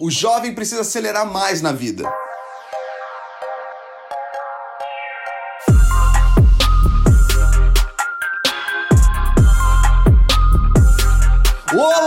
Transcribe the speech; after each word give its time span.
O 0.00 0.10
jovem 0.10 0.54
precisa 0.54 0.82
acelerar 0.82 1.26
mais 1.26 1.60
na 1.60 1.72
vida. 1.72 2.04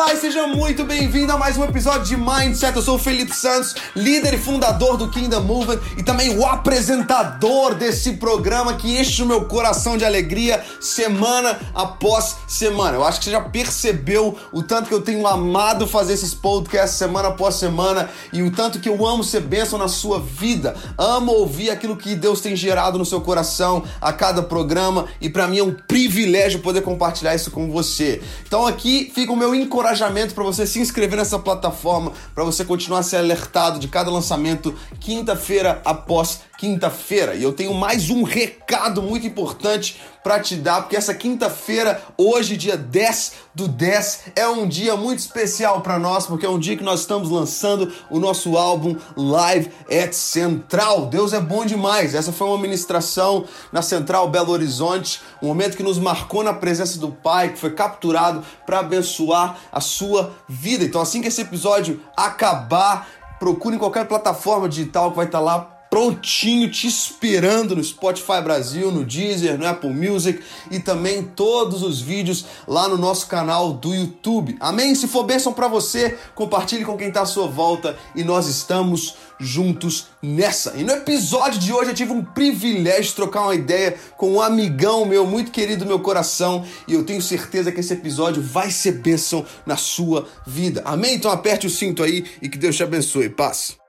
Olá 0.01 0.15
e 0.15 0.17
seja 0.17 0.47
muito 0.47 0.83
bem-vindo 0.83 1.31
a 1.31 1.37
mais 1.37 1.59
um 1.59 1.63
episódio 1.63 2.07
de 2.07 2.17
Mindset. 2.17 2.75
Eu 2.75 2.81
sou 2.81 2.95
o 2.95 2.99
Felipe 2.99 3.35
Santos, 3.35 3.75
líder 3.95 4.33
e 4.33 4.37
fundador 4.39 4.97
do 4.97 5.11
Kingdom 5.11 5.41
Movement 5.41 5.79
e 5.95 6.01
também 6.01 6.35
o 6.35 6.43
apresentador 6.43 7.75
desse 7.75 8.13
programa 8.13 8.73
que 8.73 8.99
enche 8.99 9.21
o 9.21 9.27
meu 9.27 9.45
coração 9.45 9.97
de 9.97 10.03
alegria 10.03 10.65
semana 10.79 11.59
após 11.75 12.37
semana. 12.47 12.97
Eu 12.97 13.03
acho 13.03 13.19
que 13.19 13.25
você 13.25 13.31
já 13.31 13.41
percebeu 13.41 14.35
o 14.51 14.63
tanto 14.63 14.87
que 14.87 14.93
eu 14.95 15.01
tenho 15.01 15.27
amado 15.27 15.85
fazer 15.85 16.13
esses 16.13 16.33
podcasts 16.33 16.97
semana 16.97 17.27
após 17.27 17.53
semana 17.53 18.09
e 18.33 18.41
o 18.41 18.49
tanto 18.49 18.79
que 18.79 18.89
eu 18.89 19.05
amo 19.05 19.23
ser 19.23 19.41
bênção 19.41 19.77
na 19.77 19.87
sua 19.87 20.19
vida. 20.19 20.75
Amo 20.97 21.31
ouvir 21.31 21.69
aquilo 21.69 21.95
que 21.95 22.15
Deus 22.15 22.41
tem 22.41 22.55
gerado 22.55 22.97
no 22.97 23.05
seu 23.05 23.21
coração 23.21 23.83
a 24.01 24.11
cada 24.11 24.41
programa 24.41 25.05
e 25.21 25.29
para 25.29 25.47
mim 25.47 25.59
é 25.59 25.63
um 25.63 25.75
privilégio 25.75 26.59
poder 26.59 26.81
compartilhar 26.81 27.35
isso 27.35 27.51
com 27.51 27.69
você. 27.71 28.19
Então 28.47 28.65
aqui 28.65 29.11
fica 29.13 29.31
o 29.31 29.37
meu 29.37 29.53
encorajamento 29.53 29.90
para 30.33 30.43
você 30.43 30.65
se 30.65 30.79
inscrever 30.79 31.17
nessa 31.17 31.37
plataforma, 31.37 32.13
para 32.33 32.43
você 32.43 32.63
continuar 32.63 32.99
a 32.99 33.03
ser 33.03 33.17
alertado 33.17 33.79
de 33.79 33.87
cada 33.87 34.09
lançamento 34.09 34.73
quinta-feira 34.99 35.81
após 35.83 36.41
quinta-feira. 36.57 37.35
E 37.35 37.43
eu 37.43 37.51
tenho 37.51 37.73
mais 37.73 38.09
um 38.09 38.23
recado 38.23 39.01
muito 39.01 39.25
importante 39.27 39.99
para 40.23 40.39
te 40.39 40.55
dar, 40.55 40.81
porque 40.81 40.95
essa 40.95 41.13
quinta-feira, 41.13 42.01
hoje, 42.17 42.55
dia 42.55 42.77
10 42.77 43.33
do 43.55 43.67
10, 43.67 44.21
é 44.35 44.47
um 44.47 44.67
dia 44.67 44.95
muito 44.95 45.19
especial 45.19 45.81
para 45.81 45.97
nós, 45.97 46.25
porque 46.25 46.45
é 46.45 46.49
um 46.49 46.59
dia 46.59 46.77
que 46.77 46.83
nós 46.83 47.01
estamos 47.01 47.29
lançando 47.29 47.91
o 48.09 48.19
nosso 48.19 48.55
álbum 48.57 48.95
Live 49.15 49.71
at 49.89 50.13
Central. 50.13 51.07
Deus 51.07 51.33
é 51.33 51.39
bom 51.39 51.65
demais. 51.65 52.13
Essa 52.13 52.31
foi 52.31 52.47
uma 52.47 52.57
ministração 52.57 53.45
na 53.71 53.81
Central 53.81 54.29
Belo 54.29 54.51
Horizonte, 54.51 55.21
um 55.41 55.47
momento 55.47 55.75
que 55.75 55.83
nos 55.83 55.97
marcou 55.97 56.43
na 56.43 56.53
presença 56.53 56.99
do 56.99 57.11
Pai, 57.11 57.49
que 57.49 57.59
foi 57.59 57.71
capturado 57.71 58.43
para 58.65 58.79
abençoar 58.79 59.57
a 59.71 59.81
sua 59.81 60.31
vida. 60.47 60.83
Então, 60.83 61.01
assim 61.01 61.21
que 61.21 61.27
esse 61.27 61.41
episódio 61.41 62.01
acabar, 62.15 63.07
procure 63.39 63.75
em 63.75 63.79
qualquer 63.79 64.07
plataforma 64.07 64.69
digital 64.69 65.09
que 65.09 65.17
vai 65.17 65.25
estar 65.25 65.39
lá 65.39 65.80
prontinho 65.91 66.71
te 66.71 66.87
esperando 66.87 67.75
no 67.75 67.83
Spotify 67.83 68.41
Brasil, 68.41 68.89
no 68.89 69.03
Deezer, 69.03 69.59
no 69.59 69.67
Apple 69.67 69.89
Music 69.89 70.41
e 70.71 70.79
também 70.79 71.21
todos 71.21 71.83
os 71.83 71.99
vídeos 71.99 72.45
lá 72.65 72.87
no 72.87 72.97
nosso 72.97 73.27
canal 73.27 73.73
do 73.73 73.93
YouTube. 73.93 74.55
Amém? 74.61 74.95
Se 74.95 75.05
for 75.05 75.25
bênção 75.25 75.51
para 75.51 75.67
você, 75.67 76.17
compartilhe 76.33 76.85
com 76.85 76.95
quem 76.95 77.09
está 77.09 77.23
à 77.23 77.25
sua 77.25 77.45
volta 77.45 77.97
e 78.15 78.23
nós 78.23 78.47
estamos 78.47 79.15
juntos 79.37 80.07
nessa. 80.21 80.77
E 80.77 80.83
no 80.83 80.93
episódio 80.93 81.59
de 81.59 81.73
hoje 81.73 81.89
eu 81.89 81.95
tive 81.95 82.13
um 82.13 82.23
privilégio 82.23 83.03
de 83.03 83.15
trocar 83.15 83.41
uma 83.41 83.55
ideia 83.55 83.97
com 84.15 84.31
um 84.31 84.41
amigão 84.41 85.03
meu, 85.03 85.27
muito 85.27 85.51
querido 85.51 85.83
do 85.83 85.87
meu 85.87 85.99
coração, 85.99 86.63
e 86.87 86.93
eu 86.93 87.03
tenho 87.03 87.21
certeza 87.21 87.69
que 87.69 87.81
esse 87.81 87.91
episódio 87.91 88.41
vai 88.41 88.71
ser 88.71 88.93
bênção 88.93 89.45
na 89.65 89.75
sua 89.75 90.25
vida. 90.47 90.83
Amém? 90.85 91.15
Então 91.15 91.29
aperte 91.29 91.67
o 91.67 91.69
cinto 91.69 92.01
aí 92.01 92.23
e 92.41 92.47
que 92.47 92.57
Deus 92.57 92.77
te 92.77 92.83
abençoe. 92.83 93.29
Paz. 93.29 93.80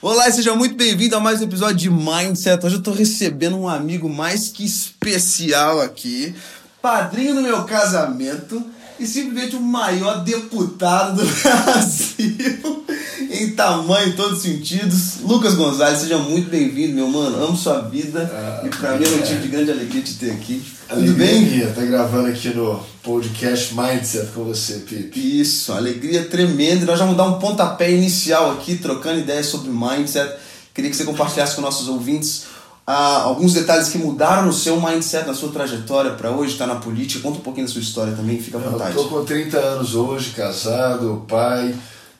Olá 0.00 0.28
e 0.28 0.32
seja 0.32 0.54
muito 0.54 0.76
bem-vindo 0.76 1.16
a 1.16 1.20
mais 1.20 1.40
um 1.40 1.44
episódio 1.44 1.76
de 1.76 1.90
Mindset. 1.90 2.64
Hoje 2.64 2.76
eu 2.76 2.82
tô 2.84 2.92
recebendo 2.92 3.56
um 3.56 3.68
amigo 3.68 4.08
mais 4.08 4.46
que 4.46 4.64
especial 4.64 5.80
aqui, 5.80 6.36
padrinho 6.80 7.34
do 7.34 7.42
meu 7.42 7.64
casamento 7.64 8.64
e 8.98 9.06
simplesmente 9.06 9.56
o 9.56 9.60
maior 9.60 10.24
deputado 10.24 11.16
do 11.22 11.26
Brasil 11.42 12.84
em 13.30 13.50
tamanho, 13.52 14.08
em 14.08 14.12
todos 14.12 14.38
os 14.38 14.42
sentidos. 14.42 15.20
Lucas 15.22 15.54
Gonzalez, 15.54 16.00
seja 16.00 16.18
muito 16.18 16.50
bem-vindo, 16.50 16.94
meu 16.94 17.08
mano. 17.08 17.42
Amo 17.44 17.56
sua 17.56 17.80
vida 17.82 18.28
Ah, 18.32 18.66
e 18.66 18.68
pra 18.70 18.96
mim 18.96 19.04
é 19.04 19.08
um 19.08 19.12
é. 19.14 19.16
motivo 19.18 19.40
de 19.40 19.48
grande 19.48 19.70
alegria 19.70 20.02
te 20.02 20.14
ter 20.14 20.30
aqui. 20.32 20.62
Tudo 20.88 20.98
Alegria 21.00 21.26
bem? 21.26 21.42
minha, 21.42 21.66
tá 21.68 21.82
gravando 21.82 22.28
aqui 22.28 22.48
no 22.48 22.80
podcast 23.02 23.74
Mindset 23.74 24.28
com 24.34 24.44
você, 24.44 24.74
Pipe. 24.78 25.40
Isso, 25.40 25.72
alegria 25.72 26.24
tremenda. 26.24 26.86
Nós 26.86 26.98
já 26.98 27.04
vamos 27.04 27.18
dar 27.18 27.24
um 27.26 27.38
pontapé 27.38 27.92
inicial 27.92 28.52
aqui, 28.52 28.76
trocando 28.76 29.20
ideias 29.20 29.46
sobre 29.46 29.70
mindset. 29.70 30.32
Queria 30.74 30.90
que 30.90 30.96
você 30.96 31.04
compartilhasse 31.04 31.54
com 31.54 31.60
nossos 31.60 31.88
ouvintes 31.88 32.44
ah, 32.90 33.20
alguns 33.20 33.52
detalhes 33.52 33.90
que 33.90 33.98
mudaram 33.98 34.46
no 34.46 34.52
seu 34.52 34.80
mindset, 34.80 35.26
na 35.26 35.34
sua 35.34 35.52
trajetória 35.52 36.12
para 36.12 36.30
hoje, 36.30 36.52
estar 36.52 36.66
na 36.66 36.76
política. 36.76 37.20
Conta 37.20 37.36
um 37.36 37.42
pouquinho 37.42 37.66
da 37.66 37.72
sua 37.74 37.82
história 37.82 38.14
também, 38.14 38.40
fica 38.40 38.56
à 38.56 38.62
Eu 38.62 38.70
vontade. 38.70 38.94
tô 38.94 39.04
com 39.04 39.22
30 39.26 39.58
anos 39.58 39.94
hoje, 39.94 40.30
casado, 40.30 41.22
pai, 41.28 41.74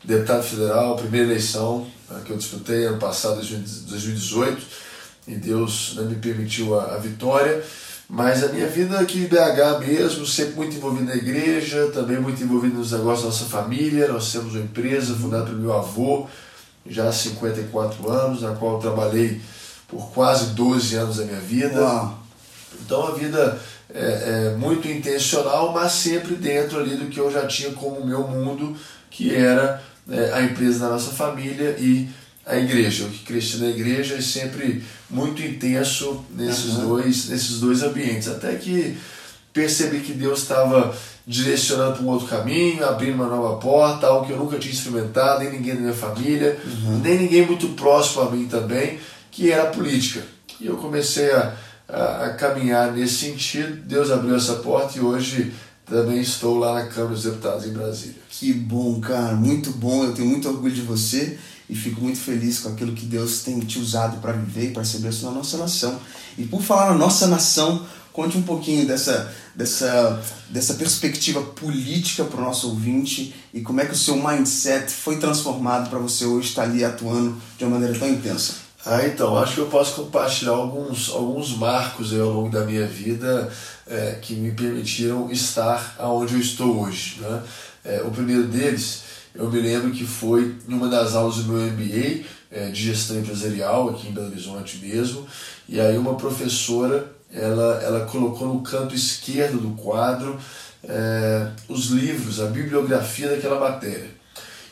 deputado 0.05 0.43
federal, 0.43 0.95
primeira 0.97 1.29
eleição 1.29 1.87
né, 2.11 2.21
que 2.23 2.31
eu 2.31 2.37
disputei 2.37 2.85
ano 2.85 2.99
passado, 2.99 3.37
2018, 3.37 4.63
e 5.29 5.37
Deus 5.37 5.95
né, 5.97 6.03
me 6.03 6.17
permitiu 6.17 6.79
a, 6.79 6.97
a 6.97 6.99
vitória. 6.99 7.65
Mas 8.07 8.45
a 8.45 8.49
minha 8.49 8.67
vida 8.67 8.99
aqui 8.99 9.21
em 9.21 9.27
BH 9.27 9.87
mesmo, 9.87 10.27
sempre 10.27 10.55
muito 10.57 10.77
envolvido 10.77 11.07
na 11.07 11.17
igreja, 11.17 11.91
também 11.95 12.21
muito 12.21 12.43
envolvido 12.43 12.77
nos 12.77 12.93
negócios 12.93 13.23
da 13.23 13.29
nossa 13.29 13.47
família. 13.47 14.07
Nós 14.09 14.31
temos 14.31 14.55
uma 14.55 14.63
empresa 14.63 15.15
fundada 15.15 15.47
pelo 15.47 15.61
meu 15.61 15.73
avô, 15.73 16.27
já 16.87 17.09
há 17.09 17.13
54 17.13 18.11
anos, 18.11 18.43
na 18.43 18.55
qual 18.55 18.75
eu 18.75 18.81
trabalhei 18.81 19.41
por 19.89 20.11
quase 20.11 20.51
12 20.51 20.95
anos 20.95 21.17
da 21.17 21.25
minha 21.25 21.41
vida. 21.41 21.81
Uau. 21.81 22.23
Então 22.85 23.07
a 23.09 23.11
vida 23.13 23.59
é, 23.93 24.53
é 24.53 24.57
muito 24.57 24.87
intencional, 24.87 25.73
mas 25.73 25.93
sempre 25.93 26.37
dentro 26.37 26.79
ali 26.79 26.97
do 26.97 27.07
que 27.07 27.19
eu 27.19 27.33
já 27.33 27.47
tinha 27.47 27.73
como 27.73 28.07
meu 28.07 28.29
mundo, 28.29 28.77
que 29.11 29.35
era 29.35 29.83
é, 30.11 30.33
a 30.35 30.43
empresa 30.43 30.81
da 30.81 30.91
nossa 30.91 31.11
família 31.11 31.75
e 31.79 32.09
a 32.47 32.57
igreja. 32.57 33.05
Eu 33.05 33.11
que 33.11 33.25
cresci 33.25 33.59
na 33.59 33.69
igreja 33.69 34.15
e 34.17 34.23
sempre 34.23 34.85
muito 35.09 35.43
intenso 35.43 36.25
nesses, 36.35 36.77
Aham. 36.77 36.87
dois, 36.89 37.29
nesses 37.29 37.61
dois 37.61 37.83
ambientes. 37.83 38.29
Até 38.29 38.55
que 38.55 38.97
percebi 39.53 40.01
que 40.01 40.13
Deus 40.13 40.41
estava 40.41 40.95
direcionando 41.27 41.97
para 41.97 42.03
um 42.05 42.09
outro 42.09 42.27
caminho, 42.27 42.87
abrindo 42.87 43.15
uma 43.15 43.27
nova 43.27 43.57
porta, 43.59 44.07
algo 44.07 44.27
que 44.27 44.33
eu 44.33 44.39
nunca 44.39 44.59
tinha 44.59 44.73
experimentado, 44.73 45.41
nem 45.41 45.53
ninguém 45.53 45.75
da 45.75 45.81
minha 45.81 45.93
família, 45.93 46.59
nem 47.03 47.19
ninguém 47.19 47.45
muito 47.45 47.69
próximo 47.69 48.23
a 48.23 48.31
mim 48.31 48.47
também, 48.47 48.99
que 49.39 49.53
era 49.53 49.69
a 49.69 49.73
política. 49.73 50.27
E 50.61 50.67
eu 50.67 50.77
comecei 50.79 51.31
a, 51.31 51.55
a, 51.89 52.25
a 52.25 52.31
caminhar 52.31 52.91
nesse 52.93 53.27
sentido, 53.27 53.77
Deus 53.87 54.11
abriu 54.11 54.35
essa 54.35 54.55
porta 54.55 54.99
e 54.99 55.01
hoje 55.01 55.55
também 55.87 56.21
estou 56.21 56.59
lá 56.59 56.75
na 56.75 56.89
Câmara 56.89 57.15
dos 57.15 57.23
Deputados 57.23 57.65
em 57.65 57.73
Brasília. 57.73 58.17
Que 58.29 58.53
bom, 58.53 59.01
cara, 59.01 59.37
muito 59.37 59.71
bom. 59.71 60.03
Eu 60.03 60.13
tenho 60.13 60.29
muito 60.29 60.49
orgulho 60.49 60.75
de 60.75 60.81
você 60.81 61.39
e 61.71 61.75
fico 61.77 62.01
muito 62.01 62.19
feliz 62.19 62.59
com 62.59 62.71
aquilo 62.71 62.93
que 62.93 63.07
Deus 63.07 63.43
tem 63.45 63.61
te 63.61 63.79
usado 63.79 64.21
para 64.21 64.33
viver 64.33 64.71
e 64.71 64.73
para 64.73 64.83
ser 64.83 64.99
bênção 64.99 65.31
na 65.31 65.37
nossa 65.37 65.57
nação. 65.57 66.01
E 66.37 66.45
por 66.45 66.61
falar 66.61 66.91
na 66.91 66.99
nossa 66.99 67.29
nação, 67.29 67.87
conte 68.13 68.37
um 68.37 68.43
pouquinho 68.43 68.89
dessa, 68.89 69.33
dessa, 69.55 70.21
dessa 70.51 70.75
perspectiva 70.75 71.41
política 71.43 72.25
para 72.25 72.41
o 72.41 72.45
nosso 72.45 72.71
ouvinte 72.71 73.33
e 73.55 73.61
como 73.61 73.81
é 73.81 73.87
que 73.87 73.93
o 73.93 73.97
seu 73.97 74.17
mindset 74.17 74.91
foi 74.91 75.19
transformado 75.19 75.89
para 75.89 76.01
você 76.01 76.25
hoje 76.25 76.49
estar 76.49 76.65
ali 76.65 76.85
atuando 76.85 77.41
de 77.57 77.63
uma 77.63 77.79
maneira 77.79 77.97
tão 77.97 78.09
intensa. 78.09 78.68
Ah, 78.87 79.05
então, 79.05 79.37
acho 79.37 79.55
que 79.55 79.61
eu 79.61 79.67
posso 79.67 79.97
compartilhar 79.97 80.53
alguns, 80.53 81.11
alguns 81.11 81.57
marcos 81.57 82.13
aí 82.13 82.21
ao 82.21 82.31
longo 82.31 82.49
da 82.49 82.65
minha 82.65 82.87
vida 82.87 83.51
é, 83.87 84.19
que 84.23 84.35
me 84.35 84.53
permitiram 84.53 85.31
estar 85.33 85.97
aonde 85.99 86.35
eu 86.35 86.41
estou 86.41 86.83
hoje. 86.83 87.19
Né? 87.21 87.43
É, 87.85 88.03
o 88.03 88.11
primeiro 88.11 88.45
deles, 88.45 89.03
eu 89.35 89.51
me 89.51 89.61
lembro 89.61 89.91
que 89.91 90.07
foi 90.07 90.57
em 90.69 90.75
uma 90.75 90.89
das 90.89 91.17
aulas 91.17 91.37
do 91.37 91.53
meu 91.53 91.73
MBA 91.73 92.25
é, 92.51 92.71
de 92.71 92.85
gestão 92.85 93.19
empresarial, 93.19 93.91
aqui 93.91 94.09
em 94.09 94.13
Belo 94.13 94.29
Horizonte 94.29 94.79
mesmo, 94.79 95.27
e 95.69 95.81
aí 95.81 95.99
uma 95.99 96.15
professora, 96.15 97.13
ela, 97.33 97.83
ela 97.83 98.07
colocou 98.07 98.47
no 98.47 98.63
canto 98.63 98.95
esquerdo 98.95 99.59
do 99.59 99.71
quadro 99.71 100.39
é, 100.85 101.51
os 101.69 101.87
livros, 101.87 102.41
a 102.41 102.47
bibliografia 102.47 103.29
daquela 103.29 103.59
matéria. 103.59 104.17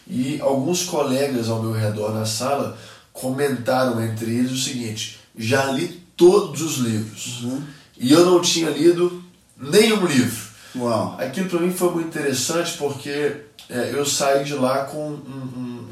E 0.09 0.41
alguns 0.41 0.85
colegas 0.85 1.49
ao 1.49 1.61
meu 1.61 1.73
redor 1.73 2.15
na 2.15 2.25
sala 2.25 2.79
comentaram 3.21 4.03
entre 4.05 4.31
eles 4.31 4.53
o 4.53 4.59
seguinte: 4.59 5.19
já 5.37 5.65
li 5.73 6.03
todos 6.17 6.61
os 6.63 6.77
livros 6.79 7.45
e 7.99 8.13
eu 8.13 8.25
não 8.25 8.41
tinha 8.41 8.71
lido 8.71 9.23
nenhum 9.57 10.07
livro. 10.07 10.47
Uau! 10.77 11.17
Aquilo 11.19 11.49
para 11.49 11.61
mim 11.61 11.73
foi 11.73 11.91
muito 11.93 12.09
interessante 12.09 12.77
porque 12.77 13.37
é, 13.69 13.91
eu 13.93 14.05
saí 14.05 14.45
de 14.45 14.55
lá 14.55 14.85
com 14.85 15.09
um, 15.11 15.17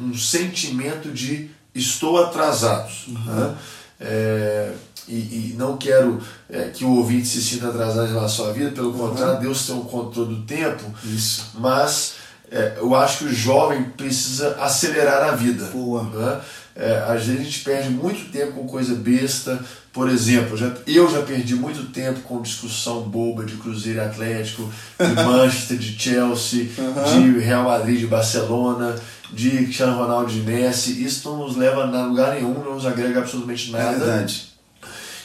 um- 0.02 0.08
um 0.10 0.14
sentimento 0.16 1.10
de 1.10 1.50
estou 1.74 2.22
atrasado. 2.22 2.90
né? 3.08 3.56
É, 4.00 4.72
e, 5.08 5.14
e 5.50 5.54
não 5.56 5.76
quero 5.76 6.20
é, 6.50 6.64
que 6.68 6.84
o 6.84 6.90
ouvinte 6.96 7.26
se 7.26 7.42
sinta 7.42 7.68
atrasado 7.68 8.08
em 8.08 8.12
relação 8.12 8.48
à 8.48 8.52
vida, 8.52 8.70
pelo 8.70 8.92
contrário, 8.92 9.40
Deus 9.40 9.66
tem 9.66 9.74
o 9.76 9.80
controle 9.80 10.34
do 10.36 10.42
tempo, 10.42 10.82
Isso. 11.04 11.50
mas 11.54 12.14
é, 12.54 12.74
eu 12.78 12.94
acho 12.94 13.18
que 13.18 13.24
o 13.24 13.34
jovem 13.34 13.82
precisa 13.96 14.56
acelerar 14.60 15.24
a 15.28 15.32
vida. 15.32 15.64
Boa. 15.66 16.04
né? 16.04 16.40
É, 16.76 17.04
às 17.08 17.24
vezes 17.24 17.40
a 17.40 17.44
gente 17.44 17.60
perde 17.60 17.90
muito 17.90 18.30
tempo 18.32 18.52
com 18.52 18.66
coisa 18.66 18.94
besta. 18.94 19.58
Por 19.92 20.08
exemplo, 20.08 20.56
já, 20.56 20.72
eu 20.86 21.08
já 21.10 21.22
perdi 21.22 21.54
muito 21.54 21.92
tempo 21.92 22.20
com 22.20 22.42
discussão 22.42 23.02
boba 23.02 23.44
de 23.44 23.54
Cruzeiro 23.56 24.02
Atlético, 24.02 24.68
de 24.98 25.14
Manchester, 25.22 25.76
de 25.78 25.96
Chelsea, 25.96 26.68
Uhum. 26.78 27.32
de 27.32 27.38
Real 27.38 27.64
Madrid, 27.64 28.00
de 28.00 28.06
Barcelona, 28.08 28.96
de 29.32 29.50
Cristiano 29.50 29.96
Ronaldo 29.96 30.32
de 30.32 30.40
Messi, 30.40 31.04
isso 31.04 31.28
não 31.28 31.38
nos 31.38 31.56
leva 31.56 31.84
a 31.84 32.06
lugar 32.06 32.34
nenhum, 32.34 32.54
não 32.54 32.74
nos 32.74 32.86
agrega 32.86 33.20
absolutamente 33.20 33.70
nada. 33.70 33.84
É 33.84 33.98
verdade. 33.98 34.53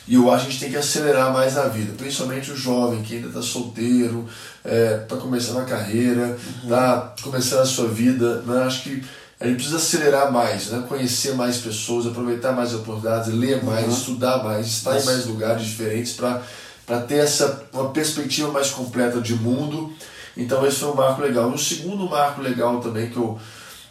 E 0.10 0.16
eu 0.16 0.34
acho 0.34 0.46
que 0.46 0.50
a 0.50 0.52
gente 0.52 0.60
tem 0.62 0.72
que 0.72 0.78
acelerar 0.78 1.32
mais 1.32 1.56
a 1.56 1.68
vida, 1.68 1.94
principalmente 1.96 2.52
o 2.52 2.58
jovem 2.58 3.04
que 3.04 3.18
ainda 3.18 3.28
está 3.28 3.44
solteiro, 3.44 4.28
está 4.66 4.76
é, 4.76 4.98
tá 4.98 5.16
começando 5.18 5.60
a 5.60 5.66
carreira, 5.66 6.36
está 6.64 7.14
uhum. 7.16 7.24
começando 7.30 7.60
a 7.60 7.66
sua 7.66 7.88
vida. 7.88 8.42
Né? 8.42 8.64
Acho 8.64 8.82
que 8.82 9.04
a 9.40 9.46
gente 9.46 9.58
precisa 9.58 9.78
acelerar 9.78 10.32
mais, 10.32 10.72
né? 10.72 10.84
conhecer 10.90 11.36
mais 11.36 11.58
pessoas, 11.58 12.08
aproveitar 12.08 12.54
mais 12.54 12.74
oportunidades, 12.74 13.32
ler 13.32 13.64
mais, 13.64 13.86
uhum. 13.86 13.94
estudar 13.94 14.44
mais, 14.44 14.66
estar 14.66 15.00
em 15.00 15.06
mais 15.06 15.28
lugares 15.28 15.64
diferentes 15.64 16.14
para 16.14 17.02
ter 17.08 17.18
essa 17.18 17.68
uma 17.72 17.92
perspectiva 17.92 18.52
mais 18.52 18.72
completa 18.72 19.22
de 19.22 19.36
mundo. 19.36 19.94
Então 20.36 20.66
esse 20.66 20.78
foi 20.78 20.90
um 20.90 20.96
marco 20.96 21.22
legal. 21.22 21.52
E 21.52 21.54
o 21.54 21.58
segundo 21.60 22.10
marco 22.10 22.42
legal 22.42 22.80
também 22.80 23.12
que 23.12 23.18
eu, 23.18 23.38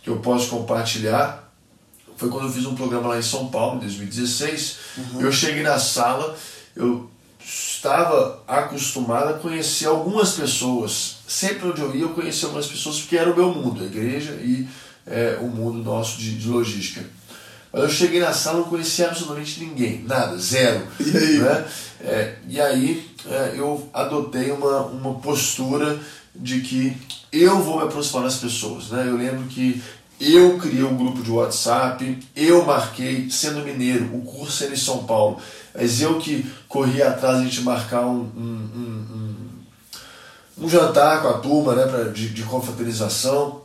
que 0.03 0.11
eu 0.11 0.17
posso 0.17 0.49
compartilhar 0.49 1.48
foi 2.19 2.29
quando 2.29 2.47
eu 2.47 2.53
fiz 2.53 2.67
um 2.67 2.75
programa 2.75 3.09
lá 3.09 3.19
em 3.19 3.23
São 3.23 3.47
Paulo, 3.47 3.77
em 3.77 3.81
2016. 3.81 4.77
Uhum. 4.97 5.21
Eu 5.21 5.33
cheguei 5.33 5.63
na 5.63 5.79
sala, 5.79 6.37
eu 6.75 7.09
estava 7.41 8.43
acostumado 8.47 9.31
a 9.31 9.35
conhecer 9.35 9.87
algumas 9.87 10.33
pessoas. 10.33 11.19
Sempre 11.29 11.69
onde 11.69 11.81
eu 11.81 11.95
ia, 11.95 12.03
eu 12.03 12.09
conhecia 12.11 12.49
algumas 12.49 12.67
pessoas 12.67 12.99
porque 12.99 13.17
era 13.17 13.31
o 13.31 13.37
meu 13.37 13.55
mundo, 13.55 13.83
a 13.83 13.87
igreja 13.87 14.33
e 14.33 14.69
é, 15.07 15.39
o 15.41 15.47
mundo 15.47 15.79
nosso 15.79 16.19
de, 16.19 16.37
de 16.37 16.49
logística. 16.49 17.05
Mas 17.73 17.83
eu 17.83 17.89
cheguei 17.89 18.19
na 18.19 18.33
sala, 18.33 18.59
não 18.59 18.65
conhecia 18.65 19.07
absolutamente 19.07 19.61
ninguém, 19.61 20.03
nada, 20.03 20.37
zero. 20.39 20.85
E 20.99 21.17
aí, 21.17 21.39
né? 21.39 21.69
é, 22.01 22.35
e 22.49 22.61
aí 22.61 23.11
é, 23.27 23.55
eu 23.57 23.89
adotei 23.93 24.51
uma, 24.51 24.81
uma 24.87 25.15
postura 25.21 26.01
de 26.35 26.61
que 26.63 26.97
eu 27.31 27.61
vou 27.61 27.79
me 27.79 27.85
aproximar 27.85 28.25
das 28.25 28.37
pessoas. 28.37 28.89
Né? 28.89 29.07
Eu 29.07 29.17
lembro 29.17 29.47
que 29.47 29.83
eu 30.21 30.59
criei 30.59 30.83
um 30.83 30.97
grupo 30.97 31.23
de 31.23 31.31
WhatsApp, 31.31 32.19
eu 32.35 32.65
marquei, 32.65 33.31
sendo 33.31 33.65
mineiro, 33.65 34.17
o 34.17 34.23
curso 34.23 34.65
era 34.65 34.73
em 34.73 34.77
São 34.77 35.05
Paulo, 35.05 35.41
mas 35.75 36.01
eu 36.01 36.19
que 36.19 36.45
corri 36.67 37.03
atrás 37.03 37.39
de 37.39 37.43
a 37.43 37.49
gente 37.49 37.61
marcar 37.63 38.05
um, 38.07 38.23
um, 38.37 38.71
um, 38.75 39.37
um, 40.59 40.65
um 40.65 40.69
jantar 40.69 41.23
com 41.23 41.29
a 41.29 41.39
turma 41.39 41.75
né, 41.75 41.87
pra, 41.87 42.05
de, 42.11 42.31
de 42.31 42.43
confraternização. 42.43 43.63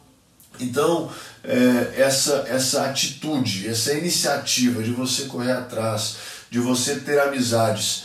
Então, 0.59 1.09
é, 1.43 1.93
essa, 1.97 2.45
essa 2.47 2.85
atitude, 2.85 3.67
essa 3.67 3.93
iniciativa 3.93 4.83
de 4.83 4.91
você 4.91 5.23
correr 5.23 5.53
atrás, 5.53 6.17
de 6.51 6.59
você 6.59 6.99
ter 6.99 7.19
amizades, 7.19 8.03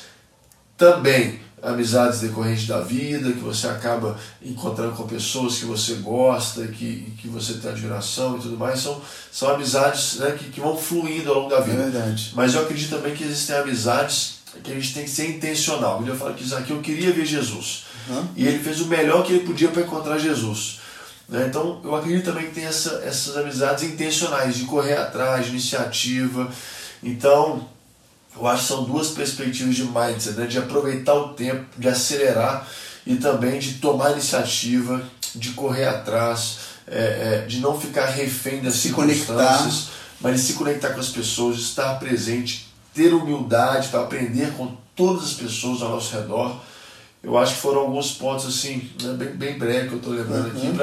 também 0.76 1.40
amizades 1.62 2.20
decorrentes 2.20 2.66
da 2.66 2.81
vida, 2.81 3.32
que 3.32 3.40
você 3.40 3.66
acaba 3.66 4.16
encontrando 4.43 4.93
com 4.93 5.06
pessoas 5.06 5.58
que 5.58 5.64
você 5.64 5.94
gosta, 5.94 6.66
que, 6.66 7.12
que 7.20 7.28
você 7.28 7.55
tem 7.55 7.70
admiração 7.70 8.37
e 8.37 8.40
tudo 8.40 8.56
mais, 8.56 8.81
são, 8.81 9.00
são 9.31 9.50
amizades 9.50 10.16
né, 10.16 10.37
que, 10.38 10.50
que 10.50 10.60
vão 10.60 10.76
fluindo 10.76 11.31
ao 11.31 11.40
longo 11.40 11.50
da 11.50 11.60
vida. 11.60 11.82
É 11.82 11.90
verdade. 11.90 12.32
Mas 12.34 12.55
eu 12.55 12.62
acredito 12.62 12.96
também 12.96 13.14
que 13.14 13.25
existem 13.25 13.56
amizades 13.56 14.38
que 14.62 14.72
a 14.72 14.75
gente 14.75 14.94
tem 14.94 15.05
que 15.05 15.10
ser 15.10 15.28
intencional. 15.31 16.02
Eu 16.06 16.16
falo 16.16 16.34
que 16.34 16.44
isso 16.44 16.56
aqui 16.56 16.70
eu 16.70 16.81
queria 16.81 17.12
ver 17.12 17.26
Jesus. 17.26 17.84
E 18.37 18.46
ele 18.46 18.58
fez 18.58 18.81
o 18.81 18.87
melhor 18.87 19.25
que 19.25 19.32
ele 19.32 19.46
podia 19.46 19.69
para 19.69 19.82
encontrar 19.82 20.19
Jesus. 20.19 20.81
Né? 21.28 21.46
Então, 21.49 21.81
eu 21.84 21.94
acredito 21.94 22.25
também 22.25 22.46
que 22.46 22.54
tem 22.54 22.64
essa, 22.64 23.02
essas 23.04 23.37
amizades 23.37 23.84
intencionais, 23.84 24.56
de 24.56 24.64
correr 24.64 24.96
atrás, 24.96 25.44
de 25.44 25.50
iniciativa. 25.52 26.50
Então, 27.02 27.69
eu 28.38 28.46
acho 28.46 28.62
que 28.62 28.69
são 28.69 28.85
duas 28.85 29.08
perspectivas 29.08 29.75
de 29.75 29.85
mindset, 29.85 30.37
né? 30.37 30.46
de 30.46 30.58
aproveitar 30.58 31.14
o 31.14 31.31
tempo, 31.31 31.64
de 31.76 31.88
acelerar 31.88 32.67
e 33.06 33.17
também 33.17 33.58
de 33.58 33.75
tomar 33.75 34.12
iniciativa, 34.12 35.02
de 35.35 35.50
correr 35.50 35.87
atrás, 35.87 36.58
é, 36.87 37.43
é, 37.43 37.46
de 37.46 37.61
não 37.61 37.79
ficar 37.79 38.06
refém 38.06 38.62
das 38.62 38.75
se 38.75 38.88
circunstâncias, 38.88 39.26
conectar. 39.26 39.93
mas 40.20 40.37
de 40.37 40.43
se 40.46 40.52
conectar 40.55 40.90
com 40.90 41.00
as 41.00 41.08
pessoas, 41.08 41.58
estar 41.58 41.99
presente, 41.99 42.69
ter 42.94 43.12
humildade 43.12 43.88
para 43.88 44.00
aprender 44.00 44.52
com 44.52 44.76
todas 44.94 45.25
as 45.25 45.32
pessoas 45.32 45.82
ao 45.82 45.90
nosso 45.90 46.14
redor 46.14 46.61
eu 47.23 47.37
acho 47.37 47.55
que 47.55 47.61
foram 47.61 47.81
alguns 47.81 48.12
pontos 48.12 48.46
assim, 48.46 48.88
né, 49.02 49.12
bem, 49.14 49.29
bem 49.31 49.58
breve 49.58 49.88
que 49.88 49.94
eu 49.94 49.99
estou 49.99 50.12
lembrando 50.12 50.50
uhum. 50.50 50.69
aqui 50.69 50.79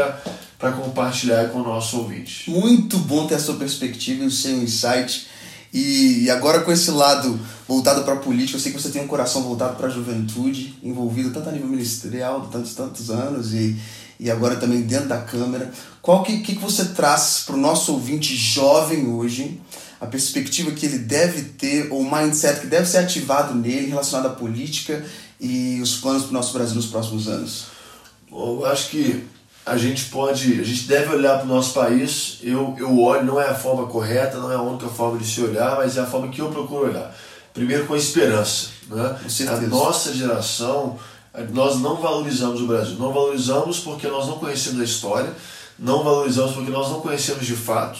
para 0.57 0.71
compartilhar 0.73 1.49
com 1.49 1.59
o 1.59 1.63
nosso 1.63 1.97
ouvinte. 1.99 2.49
Muito 2.49 2.97
bom 2.99 3.25
ter 3.25 3.35
a 3.35 3.39
sua 3.39 3.55
perspectiva 3.55 4.23
e 4.23 4.27
o 4.27 4.31
seu 4.31 4.51
insight. 4.57 5.27
E, 5.73 6.29
agora 6.29 6.61
com 6.61 6.71
esse 6.71 6.91
lado 6.91 7.39
voltado 7.67 8.03
para 8.03 8.13
a 8.13 8.17
política, 8.17 8.57
eu 8.57 8.61
sei 8.61 8.71
que 8.71 8.81
você 8.81 8.89
tem 8.89 9.01
um 9.01 9.07
coração 9.07 9.43
voltado 9.43 9.75
para 9.75 9.87
a 9.87 9.89
juventude, 9.89 10.75
envolvido 10.83 11.31
tanto 11.31 11.49
a 11.49 11.51
nível 11.51 11.67
ministerial, 11.67 12.47
tantos 12.51 12.73
tantos 12.73 13.09
anos 13.09 13.53
e, 13.53 13.75
e 14.19 14.31
agora 14.31 14.55
também 14.55 14.81
dentro 14.81 15.09
da 15.09 15.21
Câmara. 15.21 15.71
Qual 16.01 16.23
que, 16.23 16.39
que 16.39 16.55
você 16.55 16.85
traz 16.85 17.43
para 17.45 17.55
o 17.55 17.59
nosso 17.59 17.93
ouvinte 17.93 18.35
jovem 18.35 19.07
hoje, 19.07 19.59
a 19.99 20.05
perspectiva 20.05 20.71
que 20.71 20.85
ele 20.85 20.99
deve 20.99 21.41
ter, 21.41 21.91
ou 21.91 22.01
o 22.01 22.15
mindset 22.15 22.61
que 22.61 22.67
deve 22.67 22.85
ser 22.85 22.99
ativado 22.99 23.55
nele 23.55 23.87
relacionado 23.87 24.27
à 24.27 24.29
política 24.29 25.03
e 25.39 25.79
os 25.81 25.97
planos 25.97 26.23
para 26.23 26.31
o 26.31 26.33
nosso 26.33 26.53
Brasil 26.53 26.75
nos 26.75 26.85
próximos 26.85 27.27
anos? 27.27 27.65
Eu 28.31 28.65
acho 28.65 28.89
que 28.89 29.23
a 29.65 29.77
gente 29.77 30.05
pode, 30.05 30.59
a 30.59 30.63
gente 30.63 30.83
deve 30.83 31.15
olhar 31.15 31.37
para 31.37 31.45
o 31.45 31.47
nosso 31.47 31.73
país. 31.73 32.37
Eu, 32.43 32.75
eu 32.77 32.99
olho, 32.99 33.25
não 33.25 33.41
é 33.41 33.49
a 33.49 33.55
forma 33.55 33.87
correta, 33.87 34.37
não 34.37 34.51
é 34.51 34.55
a 34.55 34.61
única 34.61 34.87
forma 34.87 35.17
de 35.17 35.25
se 35.25 35.41
olhar, 35.41 35.77
mas 35.77 35.97
é 35.97 36.01
a 36.01 36.05
forma 36.05 36.27
que 36.27 36.39
eu 36.39 36.49
procuro 36.49 36.89
olhar. 36.89 37.15
Primeiro 37.51 37.87
com 37.87 37.95
esperança. 37.95 38.67
Né? 38.87 39.17
A 39.49 39.61
nossa 39.61 40.13
geração, 40.13 40.99
nós 41.51 41.79
não 41.79 41.95
valorizamos 41.95 42.61
o 42.61 42.67
Brasil. 42.67 42.95
Não 42.99 43.11
valorizamos 43.11 43.79
porque 43.79 44.07
nós 44.07 44.27
não 44.27 44.37
conhecemos 44.37 44.79
a 44.79 44.83
história, 44.83 45.33
não 45.79 46.03
valorizamos 46.03 46.53
porque 46.53 46.69
nós 46.69 46.89
não 46.89 47.01
conhecemos 47.01 47.45
de 47.45 47.55
fato, 47.55 47.99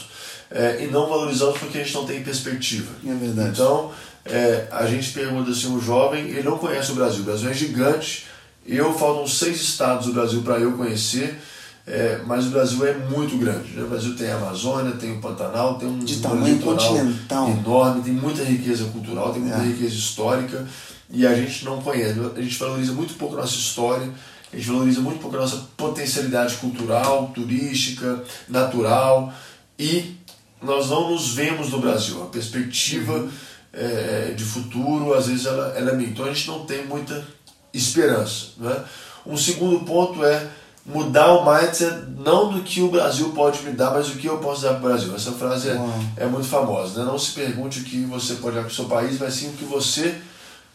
é, 0.51 0.83
e 0.83 0.87
não 0.87 1.09
valorizamos 1.09 1.57
porque 1.57 1.79
a 1.79 1.83
gente 1.83 1.95
não 1.95 2.05
tem 2.05 2.23
perspectiva. 2.23 2.91
É 3.03 3.13
verdade. 3.13 3.49
Então, 3.49 3.91
é, 4.23 4.67
a 4.71 4.85
gente 4.85 5.11
pergunta 5.11 5.49
assim, 5.49 5.75
o 5.75 5.79
jovem, 5.79 6.27
ele 6.27 6.43
não 6.43 6.59
conhece 6.59 6.91
o 6.91 6.95
Brasil, 6.95 7.21
o 7.21 7.25
Brasil 7.25 7.49
é 7.49 7.53
gigante, 7.53 8.27
eu 8.65 8.93
faltam 8.97 9.27
seis 9.27 9.61
estados 9.61 10.07
do 10.07 10.13
Brasil 10.13 10.41
para 10.41 10.59
eu 10.59 10.73
conhecer, 10.73 11.39
é, 11.87 12.21
mas 12.25 12.47
o 12.47 12.49
Brasil 12.49 12.85
é 12.85 12.93
muito 12.93 13.37
grande. 13.37 13.73
Né? 13.73 13.83
O 13.83 13.87
Brasil 13.87 14.15
tem 14.15 14.31
a 14.31 14.35
Amazônia, 14.35 14.93
tem 14.93 15.17
o 15.17 15.21
Pantanal, 15.21 15.77
tem 15.77 15.87
um 15.87 15.99
de 15.99 16.17
tamanho 16.17 16.59
continental 16.59 17.49
enorme, 17.49 18.01
tem 18.03 18.13
muita 18.13 18.43
riqueza 18.43 18.85
cultural, 18.85 19.33
tem 19.33 19.41
muita 19.41 19.57
é. 19.57 19.67
riqueza 19.67 19.93
histórica 19.93 20.65
e 21.09 21.25
a 21.25 21.35
gente 21.35 21.63
não 21.65 21.81
conhece. 21.81 22.19
A 22.35 22.41
gente 22.41 22.57
valoriza 22.57 22.93
muito 22.93 23.13
pouco 23.15 23.35
a 23.35 23.41
nossa 23.41 23.55
história, 23.55 24.09
a 24.51 24.55
gente 24.55 24.67
valoriza 24.67 25.01
muito 25.01 25.19
pouco 25.19 25.37
a 25.37 25.41
nossa 25.41 25.67
potencialidade 25.77 26.55
cultural, 26.55 27.31
turística, 27.33 28.23
natural 28.49 29.33
e 29.77 30.15
nós 30.61 30.89
não 30.89 31.11
nos 31.11 31.33
vemos 31.33 31.69
no 31.69 31.79
Brasil. 31.79 32.23
A 32.23 32.27
perspectiva 32.27 33.13
uhum 33.13 33.29
é, 33.75 34.33
de 34.35 34.43
futuro, 34.43 35.13
às 35.13 35.27
vezes 35.27 35.45
ela, 35.45 35.73
ela 35.77 35.91
é 35.91 35.95
minha. 35.95 36.09
Então 36.09 36.25
a 36.25 36.33
gente 36.33 36.47
não 36.47 36.65
tem 36.65 36.85
muita 36.85 37.25
esperança. 37.73 38.47
Né? 38.57 38.83
Um 39.25 39.35
segundo 39.35 39.85
ponto 39.85 40.23
é 40.23 40.47
mudar 40.85 41.33
o 41.33 41.51
mindset 41.51 42.05
não 42.19 42.53
do 42.53 42.61
que 42.61 42.81
o 42.81 42.89
Brasil 42.89 43.29
pode 43.29 43.63
me 43.63 43.71
dar, 43.71 43.91
mas 43.91 44.09
o 44.09 44.15
que 44.15 44.27
eu 44.27 44.37
posso 44.37 44.61
dar 44.61 44.75
para 44.75 44.77
o 44.77 44.81
Brasil. 44.89 45.15
Essa 45.15 45.31
frase 45.31 45.69
é, 45.69 45.79
é 46.17 46.25
muito 46.27 46.47
famosa. 46.47 46.99
Né? 46.99 47.05
Não 47.05 47.17
se 47.17 47.31
pergunte 47.31 47.79
o 47.79 47.83
que 47.83 48.05
você 48.05 48.35
pode 48.35 48.55
dar 48.55 48.61
para 48.61 48.71
o 48.71 48.75
seu 48.75 48.85
país, 48.85 49.19
mas 49.19 49.33
sim 49.33 49.49
o 49.49 49.53
que 49.53 49.65
você 49.65 50.15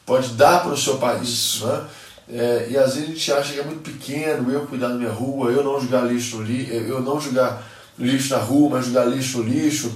pode 0.05 0.31
dar 0.31 0.62
para 0.62 0.73
o 0.73 0.76
seu 0.76 0.99
país. 0.99 1.61
Né? 1.62 1.85
É, 2.33 2.69
e 2.71 2.76
às 2.76 2.95
vezes 2.95 3.09
a 3.09 3.12
gente 3.12 3.33
acha 3.33 3.52
que 3.52 3.61
é 3.61 3.64
muito 3.64 3.83
pequeno, 3.83 4.50
eu 4.50 4.67
cuidar 4.67 4.88
da 4.88 4.95
minha 4.95 5.12
rua, 5.12 5.50
eu 5.50 5.62
não 5.62 5.81
jogar 5.81 6.02
lixo 6.02 6.38
no 6.38 6.43
lixo, 6.43 6.73
eu 6.73 7.00
não 7.00 7.21
jogar 7.21 7.62
lixo 7.99 8.31
na 8.31 8.40
rua, 8.40 8.71
mas 8.71 8.87
jogar 8.87 9.05
lixo 9.05 9.38
no 9.38 9.45
lixo. 9.45 9.93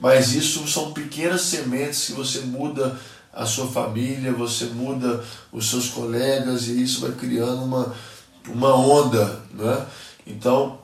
Mas 0.00 0.34
isso 0.34 0.66
são 0.68 0.92
pequenas 0.92 1.42
sementes 1.42 2.06
que 2.06 2.12
você 2.12 2.40
muda 2.40 2.96
a 3.32 3.44
sua 3.44 3.66
família, 3.66 4.32
você 4.32 4.66
muda 4.66 5.22
os 5.52 5.68
seus 5.68 5.88
colegas 5.88 6.68
e 6.68 6.82
isso 6.82 7.00
vai 7.00 7.12
criando 7.12 7.62
uma, 7.64 7.94
uma 8.52 8.74
onda. 8.74 9.42
Né? 9.52 9.86
Então, 10.26 10.78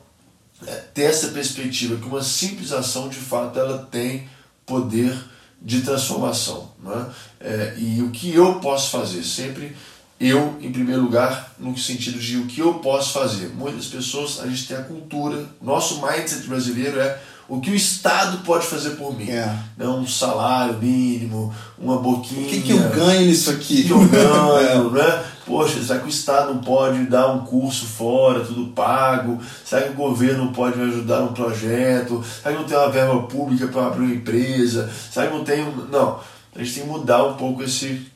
é, 0.66 0.73
ter 0.94 1.04
essa 1.04 1.28
perspectiva 1.28 1.97
que 1.97 2.06
uma 2.06 2.23
simples 2.23 2.73
ação 2.73 3.09
de 3.09 3.16
fato 3.16 3.59
ela 3.59 3.87
tem 3.90 4.28
poder 4.64 5.16
de 5.61 5.80
transformação. 5.80 6.73
Né? 6.83 7.06
É, 7.40 7.75
e 7.76 8.02
o 8.02 8.11
que 8.11 8.35
eu 8.35 8.61
posso 8.61 8.90
fazer? 8.90 9.23
Sempre 9.23 9.75
eu, 10.21 10.59
em 10.61 10.71
primeiro 10.71 11.02
lugar, 11.02 11.54
no 11.59 11.76
sentido 11.76 12.18
de 12.18 12.38
o 12.38 12.47
que 12.47 12.61
eu 12.61 12.75
posso 12.75 13.12
fazer. 13.12 13.49
Muitas 13.49 13.87
pessoas, 13.87 14.40
a 14.40 14.47
gente 14.47 14.66
tem 14.66 14.76
a 14.76 14.83
cultura, 14.83 15.47
nosso 15.61 16.00
mindset 16.00 16.47
brasileiro 16.47 17.00
é 17.00 17.21
o 17.48 17.60
que 17.60 17.70
o 17.70 17.74
Estado 17.74 18.38
pode 18.38 18.66
fazer 18.66 18.90
por 18.90 19.16
mim. 19.16 19.30
É. 19.30 19.58
Né? 19.76 19.86
Um 19.86 20.06
salário 20.06 20.78
mínimo, 20.78 21.54
uma 21.78 21.98
boquinha. 21.98 22.46
O 22.46 22.50
que, 22.50 22.62
que 22.62 22.72
eu 22.72 22.88
ganho 22.90 23.26
nisso 23.26 23.50
aqui? 23.50 23.82
O 23.82 23.84
que 23.84 23.92
eu 23.92 24.08
ganho, 24.08 24.98
é. 24.98 25.02
né? 25.02 25.24
Poxa, 25.46 25.82
será 25.82 25.98
que 26.00 26.06
o 26.06 26.08
Estado 26.08 26.54
não 26.54 26.60
pode 26.62 27.04
dar 27.04 27.30
um 27.32 27.44
curso 27.44 27.84
fora, 27.84 28.40
tudo 28.40 28.72
pago? 28.72 29.38
Será 29.64 29.82
que 29.82 29.90
o 29.90 29.94
governo 29.94 30.46
não 30.46 30.52
pode 30.52 30.78
me 30.78 30.88
ajudar 30.88 31.20
num 31.20 31.34
projeto? 31.34 32.24
Será 32.42 32.54
que 32.54 32.62
não 32.62 32.68
tem 32.68 32.78
uma 32.78 32.90
verba 32.90 33.22
pública 33.24 33.66
para 33.68 33.86
abrir 33.88 34.04
uma 34.04 34.14
empresa? 34.14 34.90
Será 35.10 35.26
que 35.26 35.34
não 35.34 35.44
tem 35.44 35.62
um... 35.62 35.86
Não, 35.90 36.18
a 36.54 36.58
gente 36.60 36.74
tem 36.74 36.82
que 36.84 36.88
mudar 36.88 37.24
um 37.24 37.34
pouco 37.34 37.62
esse, 37.62 38.06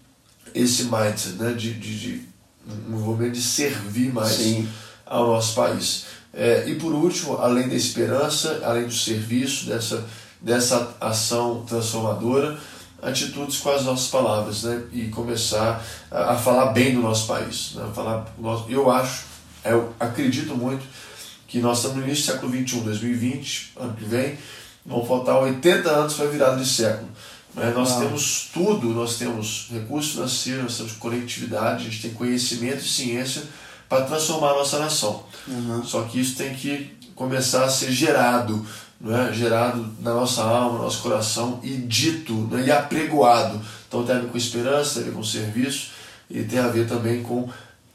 esse 0.54 0.84
mindset, 0.84 1.36
né? 1.36 1.52
De, 1.52 1.74
de, 1.74 1.98
de 1.98 2.28
um 2.88 2.98
movimento 2.98 3.32
de 3.32 3.42
servir 3.42 4.12
mais 4.12 4.32
Sim. 4.32 4.68
ao 5.04 5.26
nosso 5.26 5.54
país. 5.54 6.06
É, 6.32 6.64
e 6.66 6.74
por 6.74 6.92
último, 6.92 7.38
além 7.38 7.68
da 7.68 7.74
esperança, 7.74 8.60
além 8.64 8.84
do 8.84 8.92
serviço, 8.92 9.66
dessa, 9.66 10.04
dessa 10.40 10.94
ação 11.00 11.64
transformadora, 11.66 12.58
atitudes 13.02 13.58
com 13.58 13.70
as 13.70 13.84
nossas 13.84 14.08
palavras, 14.08 14.64
né? 14.64 14.82
E 14.92 15.08
começar 15.08 15.84
a, 16.10 16.32
a 16.32 16.36
falar 16.36 16.66
bem 16.72 16.94
do 16.94 17.00
nosso 17.00 17.26
país. 17.26 17.72
Né? 17.74 17.88
Falar, 17.94 18.26
eu 18.68 18.90
acho, 18.90 19.24
eu 19.64 19.92
acredito 19.98 20.54
muito 20.54 20.84
que 21.46 21.60
nós 21.60 21.78
estamos 21.78 21.98
no 21.98 22.04
início 22.04 22.26
do 22.26 22.32
século 22.32 22.52
XXI, 22.52 22.80
2020, 22.80 23.72
ano 23.76 23.94
que 23.94 24.04
vem, 24.04 24.36
vão 24.84 25.04
faltar 25.04 25.40
80 25.42 25.88
anos 25.88 26.14
para 26.14 26.26
a 26.26 26.28
virada 26.28 26.56
de 26.56 26.68
século. 26.68 27.08
Né? 27.54 27.72
Nós 27.74 27.90
Uau. 27.90 28.00
temos 28.00 28.50
tudo, 28.52 28.88
nós 28.88 29.16
temos 29.16 29.68
recursos 29.72 30.12
financeiros, 30.12 30.62
nós 30.64 30.76
temos 30.76 30.92
conectividade, 30.92 31.86
a 31.86 31.90
gente 31.90 32.02
tem 32.02 32.10
conhecimento 32.12 32.80
e 32.80 32.88
ciência 32.88 33.42
para 33.88 34.04
transformar 34.04 34.50
a 34.50 34.56
nossa 34.56 34.78
nação. 34.78 35.22
Uhum. 35.46 35.82
Só 35.84 36.02
que 36.02 36.20
isso 36.20 36.36
tem 36.36 36.54
que 36.54 36.96
começar 37.14 37.64
a 37.64 37.68
ser 37.68 37.90
gerado 37.90 38.64
não 39.00 39.16
é? 39.16 39.32
gerado 39.32 39.94
na 40.00 40.12
nossa 40.12 40.42
alma, 40.42 40.78
no 40.78 40.84
nosso 40.84 41.02
coração 41.02 41.60
e 41.62 41.76
dito 41.76 42.48
é? 42.54 42.66
e 42.66 42.72
apregoado. 42.72 43.60
Então 43.86 44.04
tem 44.04 44.16
a 44.16 44.18
ver 44.20 44.28
com 44.28 44.36
esperança, 44.38 44.94
tem 44.94 45.02
a 45.02 45.06
ver 45.06 45.12
com 45.12 45.24
serviço 45.24 45.90
e 46.28 46.42
tem 46.42 46.58
a 46.58 46.68
ver 46.68 46.88
também 46.88 47.22
com 47.22 47.48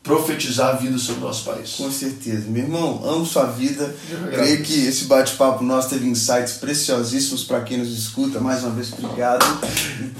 profetizar 0.03 0.69
a 0.69 0.73
vida 0.73 0.97
sobre 0.97 1.23
o 1.23 1.27
nosso 1.27 1.45
país. 1.45 1.75
Com 1.77 1.89
certeza. 1.89 2.43
Meu 2.49 2.63
irmão, 2.63 3.01
amo 3.05 3.25
sua 3.25 3.45
vida. 3.45 3.95
Creio 4.33 4.61
que 4.61 4.85
esse 4.85 5.05
bate-papo 5.05 5.63
nosso 5.63 5.89
teve 5.89 6.05
insights 6.05 6.55
preciosíssimos 6.55 7.45
para 7.45 7.61
quem 7.61 7.77
nos 7.77 7.89
escuta. 7.97 8.37
Mais 8.39 8.63
uma 8.63 8.71
vez, 8.71 8.91
obrigado. 8.91 9.45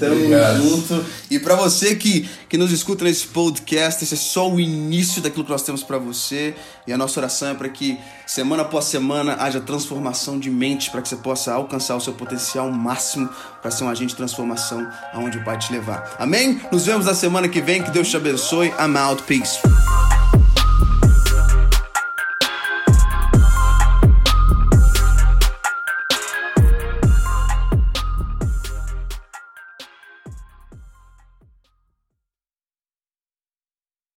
Tamo 0.00 0.16
junto. 0.56 1.04
E 1.30 1.38
para 1.38 1.54
você 1.54 1.94
que, 1.96 2.26
que 2.48 2.56
nos 2.56 2.72
escuta 2.72 3.04
nesse 3.04 3.26
podcast, 3.26 4.02
esse 4.02 4.14
é 4.14 4.16
só 4.16 4.50
o 4.50 4.58
início 4.58 5.20
daquilo 5.20 5.44
que 5.44 5.50
nós 5.50 5.62
temos 5.62 5.82
para 5.82 5.98
você. 5.98 6.54
E 6.86 6.92
a 6.92 6.96
nossa 6.96 7.20
oração 7.20 7.48
é 7.48 7.54
para 7.54 7.68
que 7.68 7.98
semana 8.26 8.62
após 8.62 8.86
semana 8.86 9.36
haja 9.38 9.60
transformação 9.60 10.38
de 10.38 10.48
mente, 10.48 10.90
para 10.90 11.02
que 11.02 11.08
você 11.10 11.16
possa 11.16 11.52
alcançar 11.52 11.94
o 11.94 12.00
seu 12.00 12.14
potencial 12.14 12.70
máximo 12.70 13.28
para 13.60 13.70
ser 13.70 13.84
um 13.84 13.90
agente 13.90 14.10
de 14.10 14.16
transformação 14.16 14.86
aonde 15.12 15.38
o 15.38 15.44
Pai 15.44 15.58
te 15.58 15.70
levar. 15.70 16.16
Amém? 16.18 16.60
Nos 16.72 16.86
vemos 16.86 17.04
na 17.04 17.14
semana 17.14 17.48
que 17.48 17.60
vem. 17.60 17.82
Que 17.82 17.90
Deus 17.90 18.08
te 18.08 18.16
abençoe. 18.16 18.68
I'm 18.78 18.96
out. 18.96 19.22
Peace. 19.24 19.73